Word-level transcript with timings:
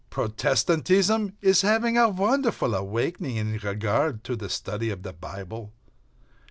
Protestantism 0.09 1.37
is 1.43 1.61
having 1.61 1.95
a 1.95 2.09
wonderful 2.09 2.73
awakening 2.73 3.35
in 3.35 3.55
regard 3.59 4.23
to 4.23 4.35
the 4.35 4.49
study 4.49 4.89
of 4.89 5.03
the 5.03 5.13
Bible. 5.13 5.73